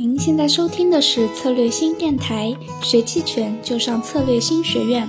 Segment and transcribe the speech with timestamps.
[0.00, 5.08] 您现在收听的是策略新电台，学期权就上策略新学院。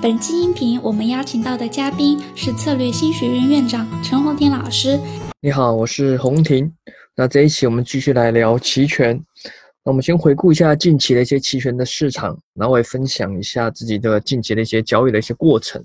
[0.00, 4.96] 本期音频我们邀请到的嘉宾是策略新学院院长陈红婷老师。
[5.40, 6.72] 你好，我是红婷。
[7.16, 9.20] 那这一期我们继续来聊期权。
[9.84, 15.84] 那我们先回顾一下近期的一些期权的市场，然后我也分享一下自己的近期的一些交易的一些过程。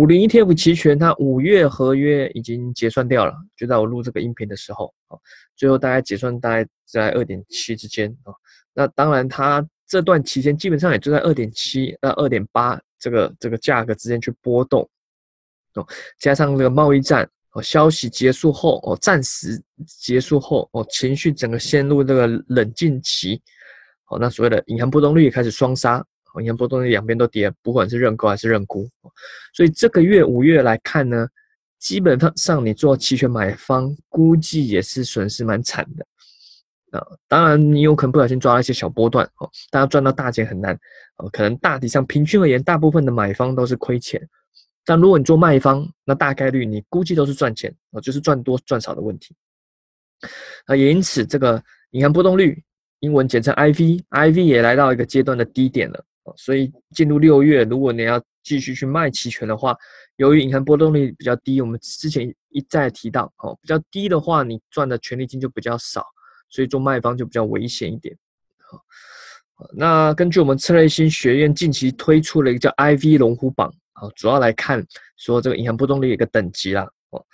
[0.00, 5.18] 五零 ETF 期权，它五月合约已经结算掉了，就在我录这个音频的时候啊，
[5.54, 8.32] 最后大概结算大概在二点七之间啊。
[8.72, 14.88] 那当然，它这段期间基本上也就在二点七到二点八这个这个价格之间去波动
[15.74, 15.86] 哦。
[16.18, 23.38] 加上这个贸易战哦，消息结束后哦，暂时结束后哦，情绪整个陷入这个冷静期
[24.08, 26.02] 哦，那所谓的银行波动率开始双杀。
[26.38, 28.88] 银行波动率两边都跌，不管是认购还是认沽，
[29.52, 31.26] 所以这个月五月来看呢，
[31.78, 37.04] 基本上你做期权买方，估计也是损失蛮惨的啊。
[37.26, 40.78] 当然你有可能不小心抓了一些小波段哦，大家赚到大钱很难
[41.16, 41.28] 哦。
[41.30, 44.20] 可能大体上平均而言，大部分的买方都是亏钱，
[44.84, 49.34] 但如果你做卖方，那大概率你估计都是赚钱哦，就是赚多赚少的问题。
[50.66, 52.62] 啊，也因此这个银行波动率，
[53.00, 56.04] 英文简称 IV，IV 也来到一个阶段的低点了。
[56.36, 59.76] 所以进入六月，如果你要继续去卖期权的话，
[60.16, 66.04] 由于银行波动率比较低，我们之前一再提到，哦，比较低的话，你赚的权利金就比较少，
[66.48, 68.16] 所以做卖方就比较危险一点。
[68.58, 68.80] 好，
[69.72, 77.24] 那根据我们策略新学院近期推出了一个叫 IV 龙虎榜，啊，主要来看说这个银行波动率一个等级啦，哦，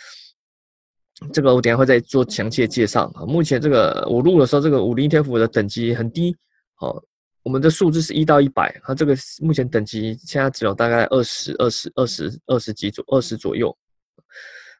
[1.33, 3.11] 这个我等下会再做详细的介绍。
[3.15, 6.35] 啊，目前这个我录的时候，这个五零 ETF 的等级很低，
[6.79, 7.03] 哦。
[7.47, 13.71] 我们的数字是一到一百，它这个目前等级现在只有大概二十二十二十二十几左二十左右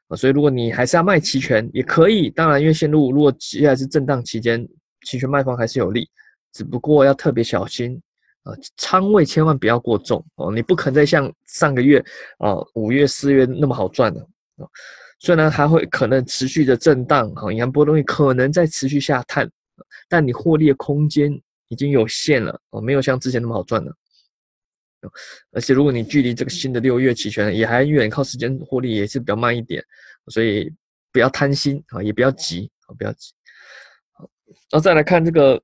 [0.09, 4.67] 啊，所以如果你还是要卖期权也可以，当然因为线路如果接下来是震荡期间，
[5.05, 6.09] 期权卖方还是有利，
[6.51, 7.97] 只不过要特别小心
[8.43, 12.03] 啊，仓位千万不要过重哦，你不可能再像上个月
[12.37, 14.19] 啊五月四月那么好赚了
[14.57, 14.67] 啊，
[15.19, 19.49] 虽然还会可能持续的震荡啊，银行波动率可能在持续下探，
[20.09, 21.31] 但你获利的空间。
[21.69, 23.93] 已经有限了哦，没有像之前那么好赚了。
[25.51, 29.81] 而且如果你距离这个新的六月期权也还远，靠时间获利也是比较慢一点，
[30.27, 30.69] 所以
[31.13, 33.31] 不要贪心啊，也不要急啊，不要急。
[34.13, 34.29] 好，
[34.71, 35.61] 然后再来看这个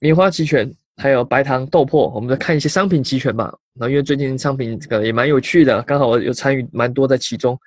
[0.00, 3.56] 棉花期权，还有白糖豆粕，我们再看一些商品期权吧。
[3.72, 7.58] 那因为最近商品这个也蛮有趣的，刚好我有参与蛮多在其中。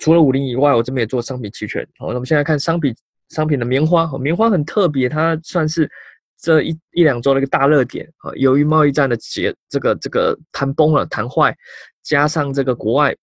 [0.00, 1.86] 除了五零以外，我这边也做商品期权。
[1.96, 2.94] 好，那我们现在看商品
[3.30, 5.88] 商品的棉花，棉花很特别，它算是。
[6.40, 11.54] 这一一两周的一个大热点啊，由于贸易战的结这个这个谈崩了谈坏，
[12.02, 13.14] 加上这个国外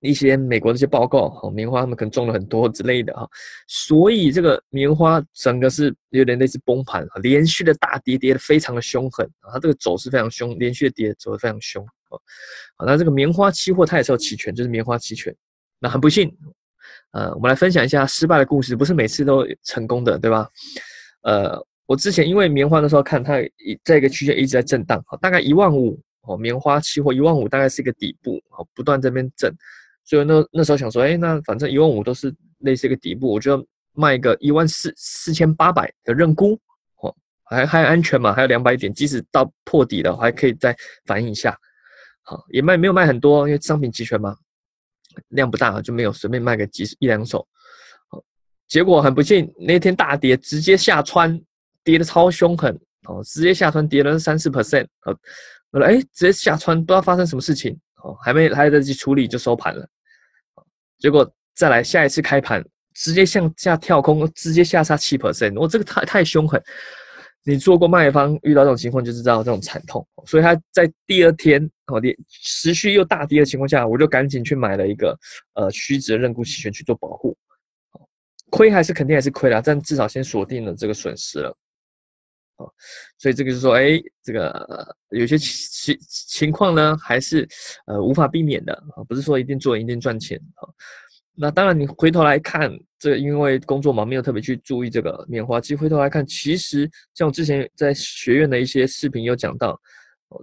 [0.00, 3.26] 一些美国的一些报告，哈，棉花他们可能种了很多之类的哈，
[3.66, 12.18] 所以这个棉花整个是有点类似崩盘，连续的大跌跌的非常的凶狠啊，它这个走势非常凶，连续的跌走的非常凶啊，
[12.76, 15.34] 好，那这个棉花期货它也是有期权，就是棉花期权，
[15.78, 16.30] 那很不幸，
[17.12, 20.46] 呃，我们来分享一下失败的故事，不是每次都成功的，对吧？
[21.22, 21.66] 呃。
[21.86, 29.54] 我之前因为棉花的时候看它一在一个区间一直在震荡，好，大概一万五哦，棉花期货一万五大概是一个底部，好，不断这边震，
[30.04, 36.58] 所以那那时候想说，哎，那反正一万五都是类似一个底部，我就卖一个一万四四千八百的认沽，
[37.02, 37.14] 哦，
[37.44, 41.56] 还还安全嘛，还有两百点，即使到破底了，还可以再反映一下，
[42.22, 44.36] 好，也卖没有卖很多，因为商品期权嘛，
[45.28, 47.46] 量不大，就没有随便卖个几一两手，
[48.08, 48.20] 好，
[48.66, 51.40] 结果很不幸那天大跌，直接下穿。
[51.86, 55.16] 跌的超凶狠哦，直接下穿跌了三四 percent，呃，
[55.70, 59.88] 我说哎，直接下穿，不知道发生什么事情哦，还没来得及处理就收盘了，
[60.98, 62.60] 结果再来下一次开盘，
[62.94, 66.60] 直接向下跳空，直接下杀七 percent，我这个太太凶狠，
[67.44, 75.16] 你做过卖方遇到这种情况就知道这种惨痛，所以他在第二天哦跌持续又大跌的情况下，我就赶紧去买了一个
[75.54, 77.36] 呃虚值的认沽期权去做保护，
[78.50, 81.56] 亏还是肯定还是亏了，但至少先锁定了这个损失了。
[82.56, 82.66] 啊，
[83.18, 87.46] 所以这个是说，哎，这个有些情情况呢，还是
[87.86, 90.68] 呃无法避免的啊，不是说一定做一定赚钱啊。
[91.38, 95.60] 那当然，你回头来看，这个因为工作忙，没有特别去注意这个棉花。
[95.60, 99.78] 其实回头来看，其实像我之前在学院的一些视频有讲到，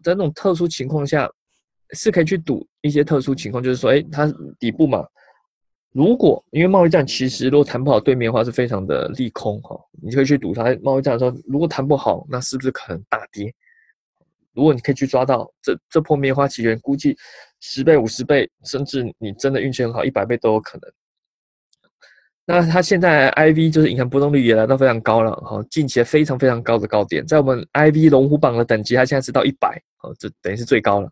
[0.04, 1.28] 在那种特殊情况下，
[1.96, 5.04] 是可以去赌一些特殊情况，就是说，哎，它底部嘛。
[5.94, 9.80] 如果因为贸易战，其实如果谈不好，对面的话是非常的利空哈。
[10.02, 13.54] 你可以去赌它贸易战的时候，如果谈不好，那是不是可能大跌？
[14.54, 17.16] 如果你可以去抓到这这波棉花期权，估计
[17.60, 20.92] 十倍、五十倍，甚至你真的运气很好，一百倍都有可能。
[22.46, 31.10] 那它现在 IV 就是银行波动率也来到非常高了，哈，近期非常非常高的高点，在我们 IV 龙虎榜的等级，它现在是到一百，哦，这等于是最高了。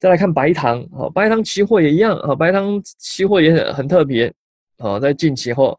[0.00, 4.32] 再来看白糖，哦，白糖期货也一样，哦，白糖期货也很很特别，
[4.78, 5.78] 哦，在近期后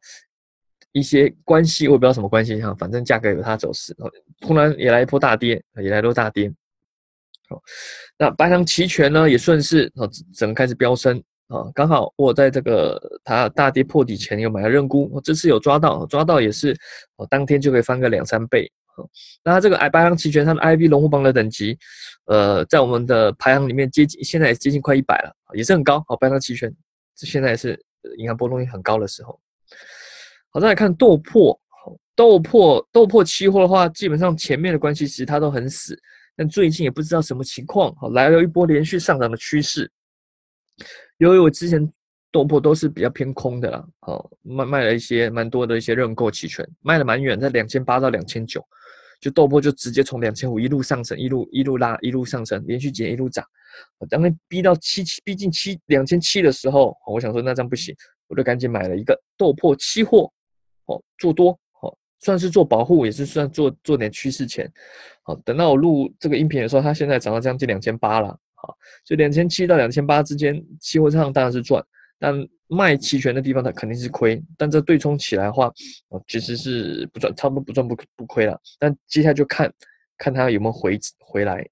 [0.93, 3.93] 一些关系，我也不知道什么关系哈，反正价格有它走势，
[4.39, 6.49] 突然也来一波大跌，也来一波大跌，
[7.49, 7.61] 好，
[8.17, 11.21] 那白糖期权呢也顺势，哦，整个开始飙升。
[11.47, 16.73] 啊，刚好我在这个它大跌破底前有买了认沽，我这次有抓到，抓到也是，
[17.17, 18.71] 我当天就可以翻个两三倍。
[19.43, 21.77] 那它这个 I 白行期权，它的 IB 龙虎榜的等级，
[22.25, 26.03] 呃，在我们的排行里面接近，现在也接近快一百了，也是很高。
[26.07, 26.73] 好，白行期权，
[27.15, 27.79] 这现在是
[28.17, 29.39] 银行波动率很高的时候。
[30.49, 31.57] 好，再来看豆粕，
[32.15, 35.97] 豆粕豆粕期货的话，基本上前面的关系其实它都很死，
[36.35, 39.89] 但最近也不知道什么情况，好，来了一波连续上涨的趋势。
[41.17, 41.91] 由于我之前
[42.31, 48.65] 豆粕都是比较偏空的啦，好卖卖了一些蛮多的一些认购期权，卖了蛮远，在两千八到两千九，
[49.21, 53.45] 就豆粕就直接从两千五一路上升，一路一路拉，一路上升，连续几年一路涨，
[54.09, 57.95] 当天逼到七七逼近七两千七的时候，我想说那这样不行，
[58.27, 60.29] 我就赶紧买了一个豆粕期货，
[60.87, 61.51] 哦做多，
[61.81, 64.69] 哦算是做保护，也是算做做点趋势钱，
[65.21, 68.35] 好等到我录这个音频的时候，它现在涨到将近两千八了。
[68.55, 71.83] 好，就两千七到两千八之间，期货上当然是赚，
[72.19, 72.35] 但
[72.71, 74.41] 卖期权的地方它肯定是亏。
[74.57, 75.67] 但这对冲起来的话，
[76.09, 78.59] 哦，其实是不赚，差不多不赚不不亏了。
[78.79, 79.71] 但接下来就看
[80.17, 81.67] 看它有没有回回来。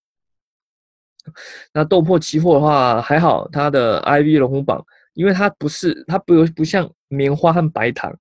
[1.74, 8.14] 那豆粕期货的话还好，它的 IV 龙虎榜，因为它不是它不不像棉花和白糖，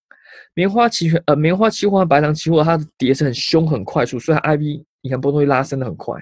[0.54, 4.84] 棉花期权呃棉花期货和白糖期货它的跌是很凶很快速，所以 IV。
[5.00, 6.20] 你看波动会拉升的很快，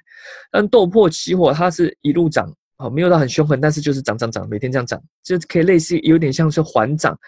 [0.50, 7.18] 但豆粕期货它是一路涨，好没有到很凶狠，但是就是涨涨涨，每天这样涨，就可以类似有点像是缓涨，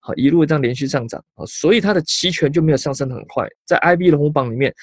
[0.00, 3.48] 好一路这样连续上涨，好所以它的期权就没有上升的很快。
[3.64, 4.74] 在 IB 龙虎榜里面，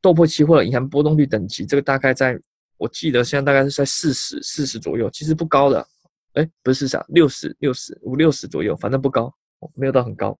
[0.00, 2.38] 豆粕期货的银行波动率等级，这个大概在
[2.76, 5.86] 我记得现在大概是在四十四十左右，其实不高的，
[6.32, 9.30] 哎不是啥六十六十五六十左右，反正不高，
[9.74, 10.38] 没有到很高。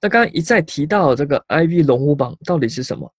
[0.00, 3.12] 那刚刚一再提到这个 IB 龙虎榜到底是什么？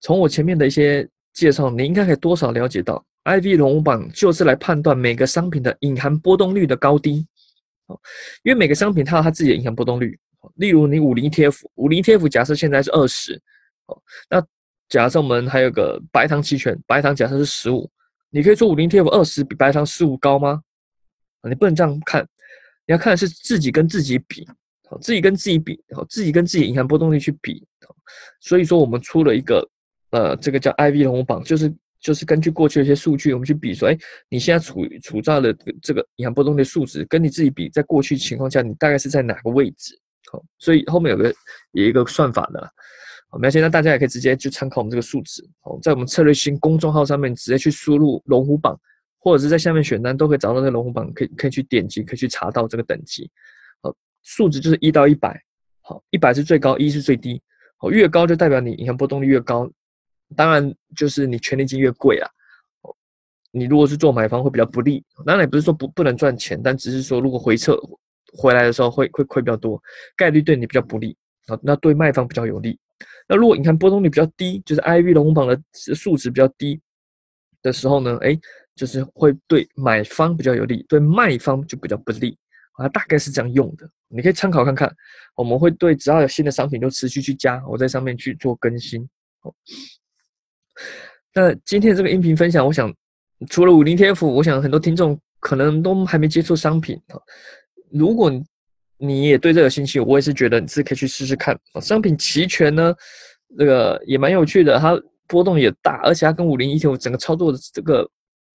[0.00, 7.26] 从我前面的一些介绍，你应该可以多少了解到，IV 龙虎榜就是来判断每个商品的隐含波动率的高低。
[7.86, 7.98] 哦，
[8.42, 10.18] 因为每个商品它有它自己的隐含波动率。
[10.56, 13.40] 例如你五零 ETF，五零 ETF 假设现在是二十，
[13.86, 14.44] 哦，那
[14.88, 17.88] 假设我们还有个白糖期权，白糖假设是十五，
[18.30, 20.62] 你可以说五零 ETF 二十比白糖十五高吗？
[21.48, 22.22] 你不能这样看，
[22.86, 24.46] 你要看是自己跟自己比，
[24.88, 27.64] 好，自己跟自己比，好，自己跟自己隐含波动率去比。
[28.40, 29.66] 所以说我们出了一个。
[30.10, 33.96] 呃，这个叫 IV 龙虎榜，就是就是根据过去的一些数据，我们去比说，哎，
[34.28, 39.94] 你现在处处在的这个银行波动率数值，跟你自己比，在过去情况下，你大概是在哪个位置？
[40.32, 41.34] 好，所以后面有个
[41.72, 42.60] 有一个算法的，
[43.28, 48.78] 好，那现在大家也可以直接去参考我们这个数值，好，在我们策略新公众号上面直接去输入龙虎榜，
[49.18, 53.30] 或者是在下面选单都可以找到那个龙虎榜，可以可以去点击，可以去查到这个等级，
[53.82, 55.40] 好，数值就是一到一百，
[55.82, 57.42] 好，一百是最高，一是最低，
[57.76, 59.70] 好，越高就代表你银行波动率越高。
[60.36, 62.30] 当然，就是你权利金越贵啊，
[63.50, 65.04] 你如果是做买方会比较不利。
[65.26, 67.78] 当然也不是说不不能赚钱，但只是说如果回撤
[68.32, 69.82] 回来的时候会会亏比较多，
[70.16, 71.16] 概率对你比较不利
[71.46, 71.58] 啊。
[71.62, 72.78] 那对卖方比较有利。
[73.28, 76.80] 那如果你看波动率比较低，就是 IV 龙榜的数值比较低
[77.62, 78.38] 的时候呢，哎，
[78.74, 82.36] 就是会对买方比较有利，对卖方就比较不利
[82.74, 82.88] 啊。
[82.88, 84.94] 大概是这样用的，你可以参考看看。
[85.34, 89.08] 我们会对只要有新的商品就持续去加，我在上面去做更新。
[91.32, 92.92] 那今天这个音频分享，我想
[93.48, 97.20] 除了五零 TF，我想很多听众可能都还没接触商品哈。
[97.92, 98.30] 如果
[98.98, 101.58] 你也对这个兴趣，我也是觉得你是可以去试试看。
[101.80, 102.94] 商品期权呢，
[103.56, 108.10] 这个也蛮有趣的，它波动也大，而且它跟五零 ETF 整个操作的这个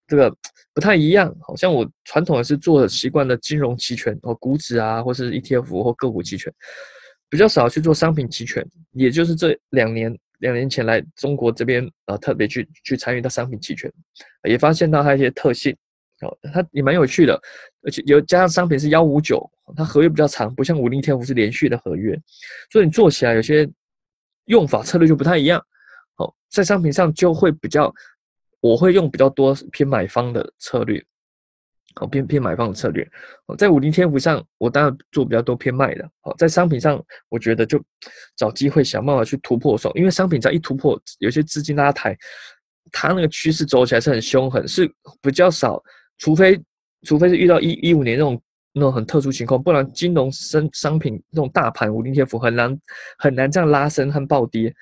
[0.05, 0.36] 这个
[0.74, 1.34] 不太一样。
[1.41, 6.53] 好像我传统也是做习惯的金融期权，哦，股指啊，或是 ETF 或个股期权，
[7.29, 10.13] 比较少去做商品期权，也就是这两年。
[10.39, 13.92] 两年前来中国这边啊，特别去去参与到商品期权，
[14.44, 15.75] 也发现到它一些特性，
[16.22, 17.39] 哦，它也蛮有趣的，
[17.84, 22.20] 而且有加上商品是幺五九，它合约比较长，不像五零天五是连续的合约，
[22.72, 23.70] 所以你做起来有些
[24.46, 25.60] 用法策略就不太一样，
[26.18, 27.94] 哦，在商品上就会比较，
[28.60, 31.04] 我会用比较多偏买方的策略。
[31.96, 33.08] 好偏偏买方的策略，
[33.46, 36.06] 哦，在五零天赋上，我当然做比较多偏卖的。
[36.22, 37.82] 好，在商品上，我觉得就
[38.36, 42.14] 找机会想办法去突破手，因为商品只要一突破，有些资金拉抬，
[42.92, 44.86] 它那个趋势走起来是很凶狠，是
[45.22, 45.82] 比较少，
[46.18, 46.62] 除非
[47.04, 48.42] 除非是遇到一一五年那种
[48.74, 52.78] 那种很特殊情况，不然金融商商品那种大盘五零 T F 很难
[53.18, 54.74] 很难这样拉升和暴跌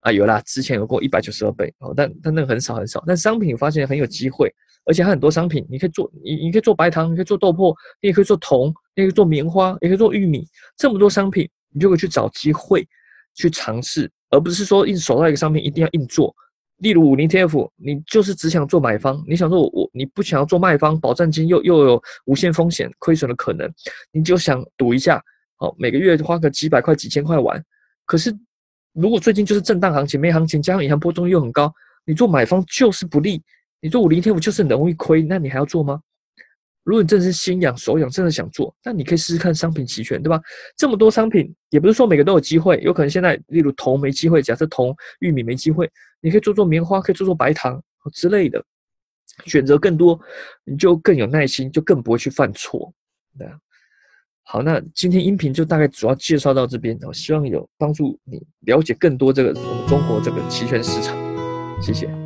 [0.00, 0.12] 啊。
[0.12, 3.02] 有啦，之前有过一百九十二倍哦，但但那个很少很少。
[3.06, 4.52] 但商品发现很有机会，
[4.84, 10.46] 而且还很多商品，你可以做你你可以做白糖，你可以做豆粕，你也可以做铜，你也可以做棉花，也可以做玉米，
[10.76, 12.86] 这么多商品，你就可以去找机会
[13.34, 16.34] 去尝试，而不是说硬守到一个商品一定要硬做。
[16.78, 23.70] 例如五零 TF，你就是只想做买方，你想说我我你不想要做卖方，保证金又又有无限风险亏损的可能，
[24.12, 25.22] 你就想赌一下，
[25.56, 27.62] 好每个月花个几百块几千块玩。
[28.06, 28.34] 可是
[28.94, 31.70] 如果最近就是震荡行情没行情，加上银行波动又很高，
[32.06, 33.42] 你做买方就是不利，
[33.80, 36.00] 你做五零天，我就是很容易亏，那你还要做吗？
[36.82, 40.40] 如果你真的是心痒手痒，真的想做，那你可以试试看商品期权，对吧？
[40.76, 45.88] 这么多商品，也不是说每个都有机会，有可能现在例如铜没机会，假设铜、玉米没机会，
[46.20, 47.80] 你可以做做棉花，可以做做白糖
[48.14, 48.64] 之类的，
[49.44, 50.18] 选择更多，
[50.64, 52.92] 你就更有耐心，就更不会去犯错。
[53.38, 53.58] 对啊，
[54.42, 61.14] 好，那今天音频就大概主要介绍到这边，我希望有帮助你了解更多这个我们中国这个期权市场，
[61.80, 62.19] 谢谢。